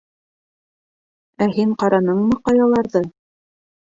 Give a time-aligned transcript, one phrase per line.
[1.45, 3.03] —Ә һин ҡараныңмы ҡаяларҙы?